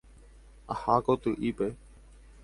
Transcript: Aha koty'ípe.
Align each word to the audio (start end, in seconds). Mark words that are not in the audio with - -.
Aha 0.73 0.95
koty'ípe. 1.05 1.67